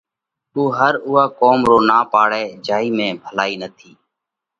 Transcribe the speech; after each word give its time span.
اُو 0.55 0.61
ھر 0.77 0.93
اُوئا 1.07 1.25
ڪوم 1.39 1.59
رو 1.69 1.77
نا 1.89 1.99
پاڙئھ 2.11 2.51
جئي 2.67 2.87
ڀلائِي 3.23 3.53
۾ 3.59 3.59
نٿِي۔ 3.61 3.91